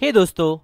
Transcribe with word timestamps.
हे 0.00 0.06
hey 0.06 0.14
दोस्तों 0.14 0.58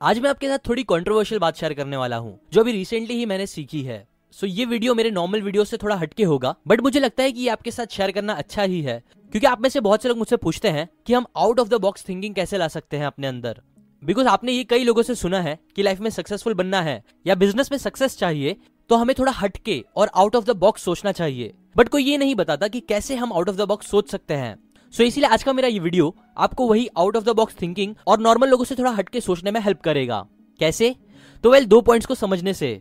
आज 0.00 0.18
मैं 0.18 0.28
आपके 0.30 0.48
साथ 0.48 0.58
थोड़ी 0.68 0.82
कंट्रोवर्शियल 0.82 1.38
बात 1.40 1.56
शेयर 1.56 1.72
करने 1.74 1.96
वाला 1.96 2.16
हूँ 2.16 2.38
जो 2.52 2.60
अभी 2.60 2.72
रिसेंटली 2.72 3.14
ही 3.14 3.26
मैंने 3.26 3.46
सीखी 3.46 3.82
है। 3.82 3.98
सो 4.32 4.46
so, 4.46 4.52
ये 4.52 4.64
वीडियो 4.64 4.94
मेरे 4.94 5.10
नॉर्मल 5.10 5.42
वीडियो 5.42 5.64
से 5.64 5.76
थोड़ा 5.76 5.96
हटके 5.96 6.24
होगा 6.24 6.54
बट 6.68 6.80
मुझे 6.80 7.00
लगता 7.00 7.22
है 7.22 7.32
कि 7.32 7.40
ये 7.40 7.48
आपके 7.48 7.70
साथ 7.70 7.86
शेयर 7.86 8.10
करना 8.10 8.32
अच्छा 8.32 8.62
ही 8.62 8.80
है 8.82 8.98
क्योंकि 9.32 9.46
आप 9.46 9.60
में 9.60 9.68
से 9.68 9.80
बहुत 9.80 10.02
से 10.02 10.08
लोग 10.08 10.18
मुझसे 10.18 10.36
पूछते 10.36 10.68
हैं 10.68 10.88
कि 11.06 11.14
हम 11.14 11.26
out 11.36 11.60
of 11.60 11.68
the 11.68 11.80
box 11.80 12.08
thinking 12.08 12.34
कैसे 12.34 12.58
ला 12.58 12.68
सकते 12.68 12.96
हैं 12.96 13.06
अपने 13.06 13.26
अंदर। 13.26 13.60
बिकॉज़ 14.02 14.28
आपने 14.28 14.52
ये 14.52 14.64
कई 14.64 14.84
लोगों 14.84 15.02
से 15.02 15.14
सुना 15.14 15.40
है 15.40 15.58
कि 15.76 15.82
लाइफ 15.82 16.00
में 16.00 16.10
सक्सेसफुल 16.10 16.54
बनना 16.54 16.80
है 16.82 17.02
या 17.26 17.34
बिज़नेस 17.34 17.72
में 17.72 17.78
सक्सेस 17.78 18.18
चाहिए 18.18 18.56
तो 18.90 18.96
हमें 18.96 19.14
थोड़ा 19.18 19.32
हटके 19.32 19.82
और 19.96 20.10
आउट 20.14 20.36
ऑफ़ 20.36 20.44
द 20.44 20.56
बॉक्स 20.56 20.82
सोचना 20.82 21.12
चाहिए। 21.12 21.52
बट 21.76 21.88
कोई 21.88 22.04
ये 22.04 22.16
नहीं 22.18 22.34
बताता 22.34 22.68
कि 22.68 22.80
कैसे 22.80 23.16
हम 23.16 23.32
आउट 23.32 23.48
ऑफ़ 23.48 23.56
द 23.56 23.68
बॉक्स 23.68 23.90
सोच 23.90 24.10
सकते 24.10 24.34
हैं। 24.34 24.56
सो 24.94 25.02
इसीलिए 25.02 25.28
आज 25.30 25.42
का 25.42 25.52
मेरा 25.52 25.68
ये 25.68 25.78
वीडियो 25.78 26.14
आपको 26.36 26.66
वही 26.66 26.88
out 26.98 27.16
of 27.16 27.24
the 27.24 27.30
box 27.30 27.54
thinking 27.60 27.94
और 28.06 28.20
नॉर्मल 28.20 28.48
लोगों 28.48 28.64
से 28.64 28.74
थोड़ा 28.74 28.90
हटके 28.90 29.20
सोचने 29.20 29.50
में 29.50 29.60
हेल्प 29.60 29.80
करेगा। 29.80 30.18
कैसे? 30.60 30.94
तो 31.44 31.50
वेल 31.50 31.66
दो 31.66 31.80
पॉइंट्स 31.80 32.06
को 32.06 32.14
समझने 32.14 32.54
से। 32.54 32.80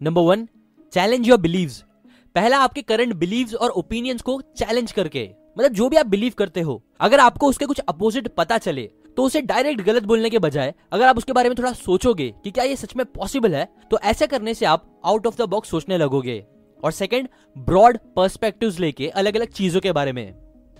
Number 0.00 0.22
one 0.22 0.46
challenge 0.92 1.28
your 1.28 1.38
beliefs 1.38 1.82
पहला 2.34 2.58
आपके 2.58 2.82
करंट 2.82 3.14
बिलीव्स 3.14 3.54
और 3.54 3.70
ओपिनियंस 3.72 4.22
को 4.22 4.40
चैलेंज 4.56 4.92
करके। 4.92 5.28
मतलब 5.58 5.72
जो 5.72 5.88
भी 5.88 5.96
आप 5.96 6.06
बिलीव 6.06 6.32
करते 6.38 6.60
हो, 6.60 6.82
अगर 7.00 7.20
आपको 7.20 7.48
उसके 7.48 7.66
कुछ 7.66 7.78
अपोजिट 7.80 8.28
पता 8.28 8.58
चले 8.58 8.88
तो 9.16 9.24
उसे 9.24 9.40
डायरेक्ट 9.42 9.80
गलत 9.80 10.02
बोलने 10.04 10.30
के 10.30 10.38
बजाय 10.38 10.74
अगर 10.92 11.06
आप 11.06 11.18
उसके 11.18 11.32
बारे 11.32 11.48
में 11.48 11.56
थोड़ा 11.58 11.72
सोचोगे 11.74 12.30
कि 12.44 12.50
क्या 12.50 12.64
ये 12.64 12.76
सच 12.76 12.94
में 12.96 13.04
पॉसिबल 13.08 13.54
है 13.54 13.66
तो 13.90 13.98
ऐसा 14.04 14.26
करने 14.26 14.54
से 14.54 14.66
आप 14.66 14.86
आउट 15.04 15.26
ऑफ़ 15.26 15.36
द 15.38 15.48
बॉक्स 15.48 15.70
सोचने 15.70 15.98
लगोगे। 15.98 16.38
और 16.80 16.92
सेकंड 16.92 17.28
ब्रॉड 17.56 17.98
पर्सपेक्टिव्स 18.16 18.80
लेके 18.80 19.08
अलग 19.08 19.36
अलग 19.36 19.52
चीज़ों 19.52 19.80
के 19.80 19.92
बारे 19.92 20.12
में। 20.12 20.26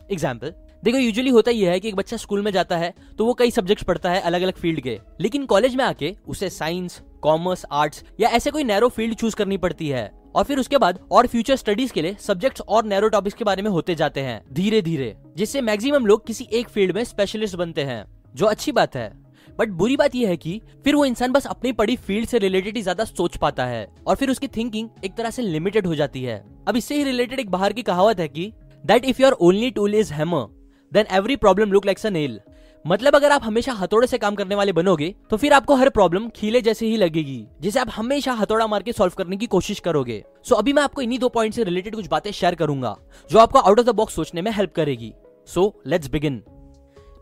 एग्ज़ाम्पल 0.09 0.55
देखो 0.87 0.99
यूजुअली 0.99 1.31
होता 1.31 1.51
यह 1.51 1.71
है 1.71 1.79
कि 1.81 1.89
एक 1.89 1.95
बच्चा 1.97 2.17
स्कूल 2.17 2.43
में 2.43 2.51
जाता 2.53 2.77
है 2.77 2.93
तो 3.19 3.25
वो 3.27 3.33
कई 3.35 3.51
सब्जेक्ट्स 3.51 3.85
पढ़ता 3.85 4.11
है 4.11 4.21
अलग 4.21 4.43
अलग 4.43 4.55
फ़ील्ड 4.55 4.81
के। 4.81 4.99
लेकिन 5.21 5.47
कॉलेज 5.47 5.75
में 5.77 5.85
आके 5.85 6.15
उसे 6.29 6.51
साइंस 6.51 7.01
कॉमर्स 7.23 7.65
आर्ट्स 7.73 8.05
या 8.21 8.29
ऐसे 8.29 8.51
कोई 8.51 8.65
नैरो 8.65 8.89
फ़ील्ड 8.89 9.15
चूज़ 9.15 9.37
करनी 9.37 9.57
पड़ती 9.57 9.89
है। 9.89 10.11
और 10.35 10.45
फिर 10.45 10.59
उसके 10.59 10.79
बाद 10.79 10.99
और 11.13 11.27
फ्यूचर 11.27 11.57
स्टडीज़ 11.57 11.93
के 11.93 12.03
लिए 12.03 12.17
सब्जेक्ट्स 12.21 12.61
और 12.61 12.85
नैरो 12.85 13.09
टॉपिक्स 13.09 13.37
के 13.37 13.45
बारे 13.45 13.63
में 13.63 13.71
होते 13.71 13.95
जाते 13.95 14.21
हैं 14.21 14.41
धीरे 14.53 14.83
धीरे 14.83 15.15
जिससे 15.37 15.61
मैक्सिमम 15.61 16.07
लोग 16.07 16.27
किसी 16.27 16.49
एक 16.53 16.69
फ़ील्ड 16.69 16.95
में 16.97 17.03
स्पेशलिस्ट 17.05 17.57
बनते 17.57 17.85
हैं, 17.85 18.05
जो 18.35 18.47
अच्छी 18.47 18.73
बात 18.73 18.97
है। 18.97 19.11
बट 19.59 19.69
बुरी 19.71 19.97
बात 19.97 20.15
यह 20.15 20.29
है 20.29 20.37
कि 20.37 20.61
फिर 20.85 20.95
वो 20.95 21.05
इंसान 21.05 21.33
बस 21.33 21.47
अपनी 21.47 21.73
पढ़ी 21.73 21.97
फ़ील्ड 21.99 22.29
से 22.29 22.39
रिलेटेड 22.39 22.77
ही 22.77 22.83
ज़्यादा 22.83 23.05
सोच 23.07 23.37
पाता 23.37 23.67
है, 23.67 23.87
और 24.07 24.17
फिर 24.17 24.31
उसकी 24.31 24.49
थिंकिंग 24.49 24.89
एक 25.05 25.17
तरह 25.17 25.31
से 25.31 25.43
लिमिटेड 25.43 25.87
हो 25.87 25.95
जाती 25.95 26.23
है। 26.23 26.43
अब 26.69 26.77
इससे 26.77 26.97
ही 26.97 27.05
रिलेटेड 27.05 27.41
एक 27.41 27.51
बाहर 27.51 27.73
की 27.73 27.83
कहावत 27.83 28.21
है 28.21 28.29
कि 28.29 28.53
that 28.85 29.05
if 29.05 29.23
your 29.23 29.33
only 29.33 29.71
tool 29.71 29.95
is 29.95 30.13
hammer 30.13 30.47
then 30.93 31.07
every 31.11 31.37
problem 31.37 31.73
look 31.73 31.87
like 31.87 32.07
nail 32.07 32.41
मतलब 32.85 33.15
अगर 33.17 33.33
आप 33.33 33.45
हमेशा 33.45 33.73
हथौड़े 33.73 34.07
से 34.07 34.19
काम 34.19 34.35
करने 34.35 34.55
वाले 34.55 34.73
बनोगे 34.73 35.15
तो 35.31 35.37
फिर 35.37 35.53
आपको 35.53 35.75
हर 35.75 35.89
प्रॉब्लम 35.89 36.29
खीले 36.29 36.61
जैसे 36.61 36.87
ही 36.87 36.97
लगेगी 36.97 37.47
जिसे 37.61 37.81
आप 37.81 37.89
हमेशा 37.93 38.33
हथौड़ा 38.33 38.67
मार 38.67 38.83
के 38.83 38.93
सॉल्व 38.93 39.15
करने 39.19 39.37
की 39.37 39.47
कोशिश 39.47 39.81
करोगे। 39.81 40.23
सो 40.45 40.55
so, 40.55 40.61
अभी 40.61 40.73
मैं 40.73 40.83
आपको 40.83 41.03
इन्हीं 41.03 41.19
दो 41.19 41.29
पॉइंट 41.29 41.55
से 41.55 41.65
रिलेटेड 41.65 41.95
कुछ 41.95 42.09
बातें 42.09 42.31
शेयर 42.31 42.55
करूँगा 42.55 42.97
जो 43.31 43.39
आपको 43.39 43.59
आउट 43.59 43.81
ऑफ़ 43.81 43.87
द 43.87 43.95
बॉक्स 43.95 44.15
सोचने 44.15 44.43
में 44.43 44.51
हेल्प 44.53 44.75
करेगी। 44.75 45.13
So 45.47 45.73
let's 45.87 46.11
begin 46.11 46.43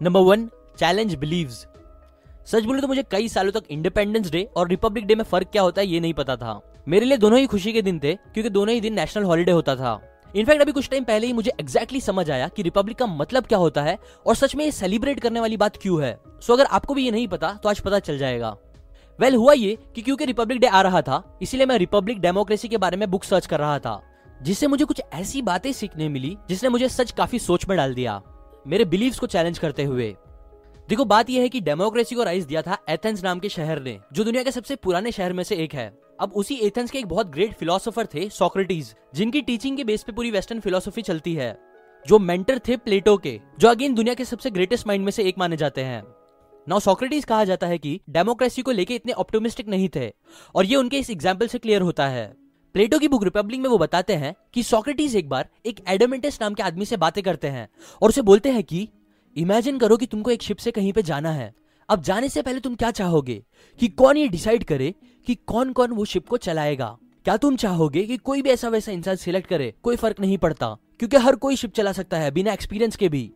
number 0.02 0.20
one 0.20 0.48
challenge 0.78 1.14
beliefs 1.14 1.66
सच 2.46 2.64
बोले 2.64 2.80
तो 2.80 2.88
मुझे 2.88 3.02
कई 3.10 3.28
सालों 3.28 3.52
तक 3.52 3.70
इंडिपेंडेंस 3.70 4.30
डे 4.30 4.42
और 4.56 4.68
रिपब्लिक 4.68 5.06
डे 5.06 5.14
में 5.14 5.24
फ़र्क 5.24 5.48
क्या 5.52 5.62
होता 5.62 5.80
है 5.80 5.86
ये 5.88 6.00
नहीं 6.00 6.14
पता 6.14 6.36
था। 6.36 6.60
मेरे 6.88 7.06
लिए 7.06 7.18
दोनों 7.18 7.38
ही 7.38 7.46
खुशी 7.46 7.72
के 7.72 7.82
दिन 7.82 7.98
थे 7.98 8.14
क्योंकि 8.14 8.50
दोनों 8.50 8.74
ही 8.74 8.80
दिन 8.80 8.94
नेशनल 8.94 9.24
हॉलीडे 9.24 9.52
होता 9.52 9.76
था। 9.76 10.00
इनफैक्ट 10.34 10.62
अभी 10.62 10.72
कुछ 10.72 10.88
टाइम 10.90 11.04
पहले 11.04 11.26
ही 11.26 11.32
मुझे 11.32 11.50
एक्जैक्टली 11.60 12.00
समझ 12.00 12.30
आया 12.30 12.48
कि 12.48 12.62
रिपब्लिक 12.62 12.96
का 12.98 13.06
मतलब 13.06 13.46
क्या 13.46 13.58
होता 13.58 13.82
है 13.82 13.98
और 14.26 14.34
सच 14.34 14.54
में 14.54 14.64
ये 14.64 14.70
सेलिब्रेट 14.70 15.20
करने 15.20 15.40
वाली 15.40 15.56
बात 15.56 15.76
क्यों 15.76 16.02
है। 16.02 16.18
सो 16.42 16.52
अगर 16.52 16.64
आपको 16.66 16.94
भी 16.94 17.04
ये 17.04 17.10
नहीं 17.10 17.28
पता 17.28 17.52
तो 17.62 17.68
आज 17.68 17.80
पता 17.80 17.98
चल 17.98 18.18
जाएगा। 18.18 18.50
वेल 19.18 19.28
well, 19.28 19.42
हुआ 19.42 19.52
ये 19.52 19.76
कि 19.94 20.02
क्योंकि 20.02 20.24
रिपब्लिक 20.24 20.60
डे 20.60 20.66
आ 20.66 20.80
रहा 20.82 21.02
था 21.02 21.38
इसीलिए 21.42 21.66
मैं 21.66 21.78
रिपब्लिक 21.78 22.20
डेमोक्रेसी 22.20 22.68
के 22.68 22.76
बारे 22.76 22.96
में 22.96 23.10
बुक 23.10 23.24
सर्च 23.24 23.46
कर 23.46 23.60
रहा 23.60 23.78
था 23.78 24.00
जिससे 24.42 24.66
मुझे 24.66 24.84
कुछ 24.84 25.02
ऐसी 25.12 25.42
बातें 25.42 25.72
सीखने 25.72 26.08
मिली 26.08 26.36
जिसने 26.48 26.68
मुझे 26.68 26.88
सच 26.88 27.10
काफ़ी 27.10 27.38
सोच 27.38 27.68
में 27.68 27.76
डाल 27.78 27.94
दिया 27.94 28.20
मेरे 28.66 28.84
बिलीव्स 28.84 29.18
को 29.18 29.26
चैलेंज 29.26 29.58
करते 29.58 29.84
हुए। 29.84 30.14
देखो 30.88 31.04
बात 31.04 31.30
यह 31.30 31.42
है 31.42 31.48
कि 31.48 31.60
डेमोक्रेसी 31.60 32.14
को 32.14 32.22
राइज 32.22 32.44
दिया 32.44 32.62
था 32.62 32.78
एथेंस 32.88 33.22
नाम 33.24 33.38
के 33.38 33.48
शहर 33.48 33.82
ने 33.82 33.98
जो 34.12 34.24
दुनिया 34.24 34.42
के 34.42 34.50
सबसे 34.50 34.76
पुराने 34.76 35.12
शहर 35.12 35.32
में 35.32 35.44
से 35.44 35.56
एक 35.56 35.74
है। 35.74 35.92
अब 36.18 36.32
उसी 36.32 36.54
एथेंस 36.56 36.90
के 36.90 36.98
एक 36.98 37.06
बहुत 37.06 37.26
ग्रेट 37.26 37.54
फिलोसोफर 37.54 38.06
थे 38.06 38.28
सोक्रेटिस 38.28 38.92
जिनकी 39.14 39.40
टीचिंग 39.42 39.76
के 39.76 39.84
बेस 39.84 40.02
पे 40.02 40.12
पूरी 40.12 40.30
वेस्टर्न 40.30 40.60
फिलोसफी 40.60 41.02
चलती 41.02 41.34
है, 41.34 41.56
जो 42.04 42.18
मेंटर 42.18 42.58
थे 42.58 42.76
प्लेटो 42.76 43.16
के, 43.16 43.40
जो 43.58 43.68
अगेन 43.68 43.94
दुनिया 43.94 44.14
के 44.14 44.24
सबसे 44.24 44.50
ग्रेटेस्ट 44.50 44.86
माइंड 44.86 45.04
में 45.04 45.10
से 45.12 45.24
एक 45.24 45.38
माने 45.38 45.56
जाते 45.56 45.80
हैं। 45.80 46.02
नाउ 46.66 46.80
सोक्रेटिस 46.80 47.24
कहा 47.24 47.44
जाता 47.44 47.66
है 47.66 47.78
कि 47.78 48.00
डेमोक्रेसी 48.10 48.62
को 48.62 48.70
लेके 48.70 48.94
इतने 48.94 49.12
ऑप्टोमिस्टिक 49.12 49.68
नहीं 49.68 49.88
थे, 49.96 50.10
और 50.54 50.64
ये 50.64 50.76
उनके 50.76 50.98
इस 50.98 51.10
एग्ज़ाम्पल 51.10 51.46
से 51.46 51.58
क्लियर 51.58 51.82
होता 51.82 52.06
है। 52.08 52.26
प्लेटो 52.74 52.98
की 52.98 53.08
बुक 53.08 53.24
रिपब्लिक 53.24 53.60
में 53.60 53.68
वो 53.68 53.78
बताते 53.78 54.14
हैं 54.14 54.34
कि 54.54 54.62
सोक्रेटिस 54.62 55.14
एक 55.16 55.28
बार 55.28 55.48
एक 55.66 55.80
एडमेंटस 55.88 56.38
नाम 56.42 56.54
के 56.54 56.62
आदमी 56.62 56.84
से 56.84 56.96
बातें 56.96 57.22
करते 57.24 57.48
हैं, 57.48 57.68
और 58.02 58.08
उसे 58.08 58.22
बोलते 58.22 58.50
हैं 58.50 58.62
कि 58.62 58.88
इमेजिन 59.36 59.78
करो 59.78 59.96
कि 59.96 60.06
तुमको 60.06 60.30
एक 60.30 60.42
शिप 60.42 60.56
से 60.56 60.70
कहीं 60.70 60.92
पे 60.92 61.02
जाना 61.02 61.30
है। 61.30 61.52
अब 61.88 62.02
जाने 62.02 62.28
से 62.28 62.42
पहले 62.42 62.60
तुम 62.60 62.74
क्या 62.74 62.90
चाहोगे? 62.90 63.42
कि 63.80 63.88
कौन 63.88 64.16
ये 64.16 64.28
डिसाइड 64.28 64.64
करे 64.64 64.94
कि 65.26 65.34
कौन 65.46 65.72
कौन 65.72 65.90
वो 65.90 66.04
शिप 66.04 66.28
को 66.28 66.36
चलाएगा। 66.36 66.96
क्या 67.24 67.36
तुम 67.36 67.56
चाहोगे 67.56 68.02
कि 68.02 68.16
कोई 68.16 68.42
भी 68.42 68.50
ऐसा 68.50 68.68
वैसा 68.68 68.92
इंसान 68.92 69.16
सिलेक्ट 69.16 69.48
करे? 69.48 69.74
कोई 69.82 69.96
फ़र्क 69.96 70.20
नहीं 70.20 70.38
पड़ता, 70.38 70.76
क्योंकि 70.98 71.16
हर 71.16 71.36
कोई 71.36 71.56
शिप 71.56 71.72
चला 71.72 71.92
सकता 71.92 72.18
है 72.18 72.30
बिना 72.30 72.52
एक्सपीरियंस 72.52 72.96
के 72.96 73.08
भी। 73.08 73.30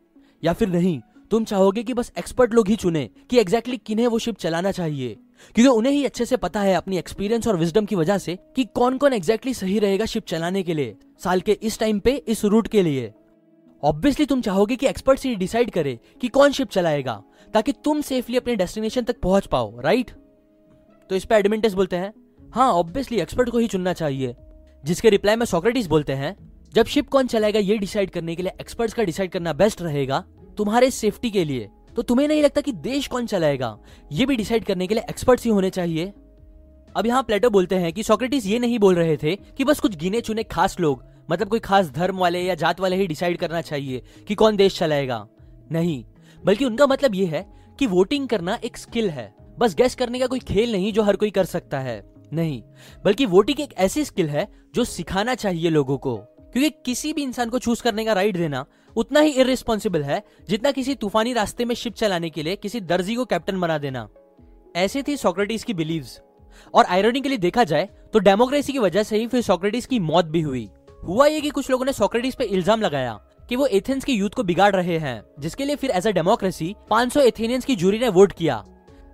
या 0.45 0.53
फिर 0.53 0.69
नहीं, 0.69 1.01
तुम 1.31 1.45
चाहोगे 1.45 1.83
कि 1.83 1.95
बस 1.95 2.13
एक्सपर्ट 2.19 2.55
लोग 2.55 2.69
ही 2.69 2.77
चुने 2.77 3.11
कि 3.31 3.39
एग्जैक्टली 3.39 3.73
exactly 3.73 3.87
किन्हें 3.87 4.07
वो 4.07 4.19
शिप 4.19 4.37
चलाना 4.37 4.71
चाहिए। 4.71 5.17
क्योंकि 5.55 5.69
उन्हें 5.69 5.93
ही 5.93 6.05
अच्छे 6.05 6.25
से 6.25 6.37
पता 6.37 6.61
है 6.61 6.75
अपनी 6.75 6.99
एक्सपीरियंस 6.99 7.49
और 7.49 7.57
विजडम 7.57 7.85
की 7.85 7.97
वजह 7.97 8.19
से 8.19 8.39
कि 8.57 8.65
कौन 8.65 8.99
कौन 8.99 9.13
एग्जैक्टली 9.13 9.53
exactly 9.53 9.71
सही 9.71 9.79
रहेगा 9.79 10.05
शिप 10.05 10.27
चलाने 10.27 10.63
के 10.63 10.75
लिए, 10.75 10.97
साल 11.25 11.41
के 11.41 11.53
इस 11.53 11.79
टाइम 11.79 11.99
पे, 11.99 12.17
इस 12.29 12.45
रूट 12.45 12.69
के 12.69 12.83
लिए। 12.83 13.13
ऑब्वियसली 13.83 14.27
तुम 14.27 14.41
चाहोगे 14.41 14.77
कि 14.77 14.87
एक्सपर्ट 14.87 15.19
से 15.19 15.35
डिसाइड 15.35 15.71
करे 15.71 15.99
कि 16.21 16.29
कौन 16.29 16.53
शिप 16.53 16.69
चलाएगा, 16.69 17.23
ताकि 17.55 17.73
तुम 17.73 18.01
सेफली 18.01 18.37
अपने 18.37 18.57
डेस्टिनेशन 18.57 19.03
तक 19.03 19.21
पहुँच 19.21 19.47
पाओ 19.47 19.81
राइट 19.81 20.11
तो 21.11 21.17
इस 21.17 21.25
पे 21.25 21.35
एडमिंटस 21.35 21.73
बोलते 21.73 21.97
हैं। 21.97 22.13
हाँ 22.55 22.73
ऑब्वियसली 22.73 23.21
एक्सपर्ट 23.21 23.51
को 23.51 23.59
ही 23.59 23.67
चुनना 23.67 23.93
चाहिए। 23.93 24.35
जिसके 24.85 25.11
रिप्लाई 25.11 25.37
में 25.37 25.47
सोक्रेटिस 25.47 25.87
बोलते 25.87 26.13
हैं, 26.13 26.37
जब 26.75 26.87
शिप 26.87 27.09
कौन 27.09 27.27
चलाएगा 27.27 27.59
ये 27.59 27.79
डिसाइड 27.79 28.11
करने 28.11 28.37
के 28.37 28.43
लिए 28.43 28.53
एक्सपर्ट्स 28.61 28.95
का 28.95 29.05
डिसाइड 29.05 29.31
करना 29.31 29.53
बेस्ट 29.53 29.83
रहेगा 29.83 30.25
तुम्हारे 30.59 30.91
सेफ्टी 30.91 31.31
के 31.31 31.45
लिए। 31.45 31.69
तो 31.97 32.03
तुम्हें 32.03 32.29
नहीं 32.29 32.43
लगता 32.43 32.61
कि 32.61 32.73
देश 32.73 33.07
कौन 33.07 33.27
चलाएगा? 33.27 33.79
ये 34.13 34.27
भी 34.27 34.37
डिसाइड 34.37 34.65
करने 34.65 34.87
के 34.87 34.95
लिए 34.95 35.05
एक्सपर्ट्स 35.11 35.45
ही 35.45 35.51
होने 35.51 35.71
चाहिए। 35.71 36.13
अब 36.97 37.07
यहाँ 37.07 37.23
प्लेटो 37.23 37.51
बोलते 37.51 37.77
हैं 37.77 37.93
कि 37.93 38.03
सोक्रेटिस 38.03 38.47
ये 38.47 38.59
नहीं 38.59 38.79
बोल 38.79 38.95
रहे 38.95 39.17
थे 39.17 39.35
कि 39.37 39.65
बस 39.65 39.81
कुछ 39.81 39.97
गिने 39.97 40.21
चुने 40.21 40.43
खास 40.43 40.79
लोग 40.81 41.05
मतलब 41.31 41.49
कोई 41.49 41.61
खास 41.61 41.91
धर्म 41.91 42.17
वाले 42.17 42.43
या 42.43 42.55
जात 42.55 42.81
वाले 42.81 42.97
ही 42.97 43.07
डिसाइड 43.07 43.37
करना 43.37 43.61
चाहिए 43.61 44.03
कि 44.29 44.35
कौन 44.35 44.57
देश 44.57 44.79
चलाएगा। 44.79 45.27
नहीं, 45.73 46.05
बल्कि 46.45 46.65
उनका 46.65 46.87
मतलब 46.87 47.15
ये 47.15 47.27
है 47.27 47.47
कि 47.79 47.87
वोटिंग 47.87 48.29
करना 48.29 48.59
एक 48.65 48.77
स्किल 48.77 49.11
है। 49.11 49.33
बस 49.59 49.75
गैस 49.75 49.95
करने 49.95 50.19
का 50.19 50.27
कोई 50.27 50.39
खेल 50.39 50.73
नहीं 50.73 50.93
जो 50.93 51.03
हर 51.03 51.17
कोई 51.17 51.31
कर 51.31 51.45
सकता 51.45 51.79
है। 51.81 52.03
नहीं, 52.33 52.63
बल्कि 53.05 53.27
वोटिंग 53.27 53.61
एक 53.61 53.73
ऐसी 53.79 54.05
स्किल 54.05 54.29
है 54.29 54.47
जो 54.75 54.85
सिखाना 54.85 55.35
चाहिए 55.35 55.71
लोगों 55.71 55.97
को। 55.99 56.17
क्योंकि 56.53 56.71
किसी 56.87 57.13
भी 57.13 57.23
इंसान 57.23 57.49
को 57.51 57.59
चूज़ 57.59 57.83
करने 57.83 58.05
का 58.05 58.13
राइट 58.13 58.37
देना 58.37 58.65
उतना 58.97 59.21
ही 59.21 59.31
इरेस्पॉन्सिबल 59.33 60.03
है, 60.03 60.23
जितना 60.49 60.71
किसी 60.71 60.95
तूफानी 60.95 61.33
रास्ते 61.33 61.65
में 61.65 61.75
शिप 61.75 61.95
चलाने 61.95 62.31
के 62.31 62.43
लिए 62.43 62.57
किसी 62.57 62.81
दर्जी 62.83 63.15
को 63.15 63.25
कैप्टन 63.25 63.61
बना 63.61 63.79
देना। 63.79 64.09
ऐसे 64.77 65.03
थी 65.03 65.17
सोक्रेटिस 65.17 65.65
की 65.65 65.75
बिलीव्स 65.75 66.21
और 66.75 66.85
आयरनी 66.85 67.21
के 67.21 67.29
लिए 67.29 67.39
देखा 67.39 67.65
जाए 67.65 67.89
तो 68.13 68.19
डेमोक्रेसी 68.19 68.73
की 68.73 68.79
वजह 68.79 69.03
से 69.03 69.19
ही 69.19 69.27
फिर 69.27 69.43
सोक्रेटिस 69.43 69.87
की 69.87 69.99
मौत 70.01 70.25
भी 70.25 70.41
हुई। 70.41 70.69
हुआ 71.05 71.27
ये 71.27 71.41
कि 71.41 71.51
कुछ 71.51 71.71
लोगों 71.71 71.85
ने 71.85 71.93
सोक्रेटिस 71.93 72.35
पे 72.35 72.45
इल्ज़ाम 72.45 72.81
लगाया 72.81 73.19
कि 73.49 73.57
वो 73.57 73.67
एथेंस 73.67 74.05
के 74.05 74.13
यूथ 74.13 74.31
को 74.31 74.43
बिगाड़ 74.43 74.75
रहे 74.77 74.99
हैं, 74.99 75.23
जिसके 75.41 75.65
लिए 75.65 75.77
फिर 75.77 75.91
एज 75.91 76.07
अ 76.07 76.11
डेमोक्रेसी 76.11 76.75
500 76.91 77.21
एथेनियंस 77.21 77.65
की 77.65 77.77
जूरी 77.77 77.99
ने 77.99 78.09
वोट 78.09 78.33
किया। 78.33 78.65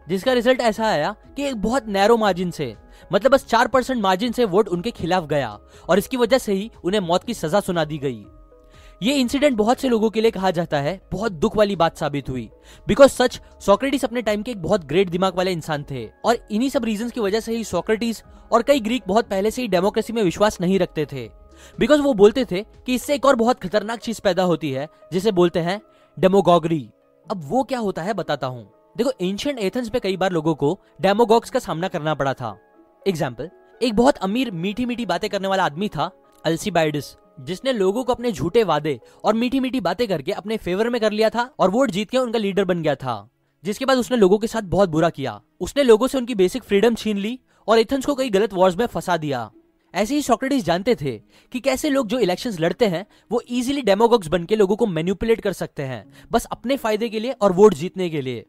जिसका 0.07 0.33
रिज़ल्ट 0.33 0.61
ऐसा 0.61 0.87
आया 0.87 1.15
कि 1.37 1.45
एक 1.45 1.57
बहुत 1.57 1.89
नैरो 1.89 2.17
मार्जिन 2.17 2.51
से 2.51 2.75
मतलब 3.13 3.33
बस 3.33 3.47
चार 3.47 3.69
परसेंट 3.69 4.01
मार्जिन 4.03 4.33
से 4.33 4.45
वोट 4.45 4.69
उनके 4.69 4.91
खिलाफ 4.91 5.27
गया 5.27 5.59
और 5.89 5.99
इसकी 5.99 6.17
वजह 6.17 6.39
से 6.39 6.53
ही 6.53 6.71
उन्हें 6.85 7.01
मौत 7.01 7.25
की 7.25 7.35
सजा 7.35 7.61
सुना 7.61 7.85
दी 7.85 7.99
गई। 7.99 8.25
ये 9.03 9.15
इंसिडेंट 9.15 9.57
बहुत 9.57 9.81
से 9.81 9.89
लोगों 9.89 10.11
के 10.11 10.21
लिए 10.21 10.31
कहा 10.31 10.51
जाता 10.51 10.79
है, 10.79 11.01
बहुत 11.13 11.33
दुख 11.33 11.57
वाली 11.57 11.77
बात 11.77 11.97
साबित 11.97 12.29
हुई। 12.29 12.49
बिकॉज़ 12.87 13.11
सच 13.11 13.41
सोक्रेटिस 13.61 14.05
अपने 14.05 14.23
टाइम 14.23 14.43
के 14.43 14.51
एक 14.51 14.63
बहुत 14.63 14.85
ग्रेट 14.85 15.09
दिमाग 15.11 15.37
वाले 15.37 15.53
इंसान 15.53 15.85
थे 15.91 16.07
और 16.25 16.37
इन्हीं 16.51 16.69
सब 16.71 16.85
रीजन 16.85 17.09
की 17.09 17.21
वजह 17.21 17.41
से 17.41 17.57
ही 17.57 17.65
सोक्रेटिस 17.65 18.23
और 18.53 18.63
कई 18.63 18.81
ग्रीक 18.81 19.03
बहुत 19.09 19.29
पहले 19.29 19.51
से 19.51 19.63
ही 19.63 19.69
डेमोक्रेसी 19.69 20.13
में 20.13 20.23
विश्वास 20.23 20.61
नहीं 20.61 20.79
रखते 20.79 21.07
थे। 21.13 21.29
बिकॉज़ 21.79 22.01
वो 22.01 22.13
बोलते 22.15 22.45
थे 22.45 22.63
कि 22.87 22.95
इससे 22.95 23.15
एक 23.15 23.27
और 23.27 23.37
बहुत 23.37 23.61
खतरनाक 23.61 23.99
चीज़ 23.99 24.21
पैदा 24.21 24.43
होती 24.43 24.71
है, 24.71 24.89
जिसे 25.13 25.33
बोलते 25.33 25.61
हैं 25.61 25.81
डेमोगोगरी 26.17 26.89
अब 27.27 27.43
वो 27.45 27.63
क्या 27.63 27.79
होता 27.79 28.03
है 28.03 28.15
बताता 28.15 28.47
हूँ। 28.47 28.74
देखो 28.97 29.13
एंशियंट 29.21 29.59
एथेंस 29.59 29.91
में 29.95 30.01
कई 30.01 30.17
बार 30.17 30.33
लोगों 30.33 30.55
को 30.55 30.79
डेमोगॉग्स 31.01 31.51
का 31.51 31.59
सामना 31.59 31.89
करना 31.89 32.15
पड़ा 32.15 32.35
था। 32.35 32.57
एग्ज़ाम्पल 33.07 33.51
एक 33.81 33.95
बहुत 33.95 34.17
अमीर 34.19 34.51
मीठी 34.53 34.87
मीठी 34.87 35.07
बातें 35.07 35.29
करने 35.31 35.49
वाला 35.49 35.65
आदमी 35.65 35.89
था 35.89 36.11
अल्सीबाइडिस 36.45 37.05
जिसने 37.41 37.73
लोगों 37.73 38.05
को 38.05 38.13
अपने 38.13 38.33
झूठे 38.33 38.63
वादे 38.65 38.99
और 39.25 39.35
मीठी 39.35 39.61
मीठी 39.61 39.81
बातें 39.81 40.07
करके 40.09 40.33
अपने 40.33 40.57
फेवर 40.57 40.89
में 40.91 41.01
कर 41.01 41.13
लिया 41.13 41.31
था 41.31 41.51
और 41.59 41.71
वोट 41.71 41.91
जीत 41.91 42.11
के 42.11 42.19
उनका 42.19 42.39
लीडर 42.39 42.65
बन 42.65 42.83
गया 42.83 42.95
था, 42.95 43.29
जिसके 43.65 43.85
बाद 43.85 43.99
उसने 43.99 44.17
लोगों 44.17 44.39
के 44.39 44.47
साथ 44.47 44.63
बहुत 44.69 44.89
बुरा 44.89 45.11
किया। 45.11 45.41
उसने 45.61 45.83
लोगों 45.83 46.07
से 46.07 46.19
उनकी 46.19 46.35
बेसिक 46.35 46.65
फ्रीडम 46.65 46.95
छीन 46.95 47.19
ली 47.19 47.39
और 47.69 47.79
एथेंस 47.79 48.07
को 48.07 48.15
कई 48.15 48.31
गलत 48.31 48.53
वॉर्स 48.53 48.77
में 48.77 48.87
फंसा 48.87 49.17
दिया। 49.17 49.51
ऐसे 49.95 50.15
ही 50.15 50.23
सोक्रेटिस 50.23 50.65
जानते 50.65 50.95
थे 50.95 51.19
कि 51.53 51.61
कैसे 51.61 51.91
लोग 51.91 52.07
जो 52.07 52.19
इलेक्शंस 52.19 52.61
लड़ते 52.61 52.87
हैं, 52.87 53.07
वो 53.31 53.43
इजीली 53.49 53.83
डेमोगॉग्स 53.83 54.29
बन 54.29 54.45
के 54.45 54.57
लोगों 54.57 54.77
को 54.77 54.87
मैन्युपुलेट 54.87 55.41
कर 55.41 55.53
सकते 55.55 55.83
हैं, 55.83 56.05
बस 56.33 56.45
अपने 56.47 56.77
फ़ायदे 56.77 57.09
के 57.09 57.21
लिए 57.21 57.33
और 57.33 57.53
वोट 57.53 57.75
जीतने 57.75 58.09
के 58.11 58.21
लिए। 58.21 58.45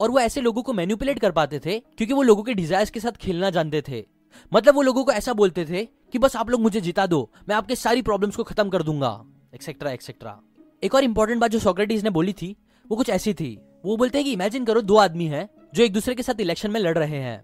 और 0.00 0.10
वो 0.10 0.18
ऐसे 0.20 0.40
लोगों 0.40 0.62
को 0.62 0.72
मैन्युपुलेट 0.72 1.18
कर 1.18 1.32
पाते 1.32 1.58
थे 1.58 1.78
क्योंकि 1.78 2.12
वो 2.12 2.22
लोगों 2.22 2.42
के 2.42 2.54
डिजायर्स 2.54 2.90
के 2.90 3.00
साथ 3.00 3.16
खेलना 3.16 3.50
जानते 3.50 3.82
थे। 3.88 4.04
मतलब 4.52 4.74
वो 4.74 4.82
लोगों 4.82 5.04
को 5.04 5.12
ऐसा 5.12 5.32
बोलते 5.32 5.64
थे 5.64 5.84
कि 6.12 6.18
बस 6.18 6.36
आप 6.36 6.50
लोग 6.50 6.60
मुझे 6.60 6.80
जिता 6.80 7.06
दो, 7.06 7.30
मैं 7.48 7.56
आपके 7.56 7.76
सारी 7.76 8.02
प्रॉब्लम्स 8.02 8.36
को 8.36 8.44
खत्म 8.44 8.68
कर 8.68 8.82
दूँगा। 8.82 9.10
एक्सेट्रा 9.54 9.90
एक्सेट्रा 9.90 10.40
एक 10.82 10.94
और 10.94 11.04
इंपॉर्टेंट 11.04 11.40
बात 11.40 11.50
जो 11.50 11.58
सोक्रेटिस 11.58 12.04
ने 12.04 12.10
बोली 12.10 12.32
थी, 12.32 12.56
वो 12.86 12.96
कुछ 12.96 13.10
ऐसी 13.10 13.34
थी। 13.34 13.58
वो 13.84 13.96
बोलते 13.96 14.18
हैं 14.18 14.24
कि 14.24 14.32
इमेजिन 14.32 14.64
करो 14.64 14.80
दो 14.82 14.96
आदमी 14.96 15.26
हैं 15.26 15.48
जो 15.74 15.82
एक 15.82 15.92
दूसरे 15.92 16.14
के 16.14 16.22
साथ 16.22 16.40
इलेक्शन 16.40 16.70
में 16.70 16.80
लड़ 16.80 16.96
रहे 16.98 17.18
हैं। 17.18 17.42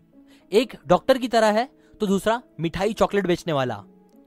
एक 0.53 0.77
डॉक्टर 0.87 1.19
की 1.19 1.29
तरह 1.29 1.51
है 1.51 1.69
तो 2.01 2.07
दूसरा 2.07 2.41
मिठाई 2.61 2.93
चॉकलेट 2.93 3.27
बेचने 3.27 3.53
वाला। 3.53 3.75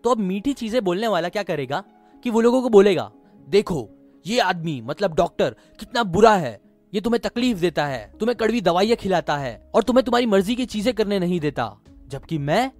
तो 0.04 0.12
अब 0.12 0.18
मीठी 0.20 0.54
चीज़ें 0.54 0.84
बोलने 0.84 1.08
वाला 1.08 1.30
क्या 1.30 1.44
करेगा 1.44 1.84
कि 2.26 2.30
वो 2.30 2.42
लोगों 2.42 2.62
को 2.62 2.70
बोलेगा, 2.70 3.12
देखो, 3.48 3.90
ये 4.26 4.40
आदमी 4.40 4.80
मतलब 4.82 5.16
डॉक्टर 5.16 5.56
कितना 5.80 6.04
बुरा 6.06 6.34
है 6.36 6.60
ये 6.94 7.02
तुम्हें 7.02 7.22
तकलीफ़ 7.22 7.58
देता 7.58 7.86
है, 7.86 8.12
तुम्हें 8.20 8.36
कड़वी 8.38 8.62
दवाइयाँ 8.62 8.96
खिलाता 8.98 9.36
है 9.38 9.62
और 9.76 9.84
तुम्हें 9.84 10.04
तुम्हारी 10.06 10.26
मर्ज़ी 10.26 10.56
की 10.56 10.66
चीज़ें 10.66 10.94
करने 10.94 11.20
नहीं 11.20 11.40
देता। 11.40 11.76
जबकि 12.08 12.38
मैं 12.40 12.72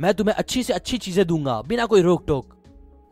मैं 0.00 0.12
तुम्हें 0.14 0.34
अच्छी 0.34 0.62
से 0.62 0.72
अच्छी 0.72 0.98
चीज़ें 0.98 1.26
दूँगा, 1.26 1.60
बिना 1.62 1.86
कोई 1.86 2.02
रोक 2.02 2.24
टोक 2.26 2.54